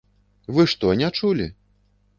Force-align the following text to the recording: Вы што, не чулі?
Вы 0.55 0.65
што, 0.73 0.97
не 1.03 1.13
чулі? 1.21 1.51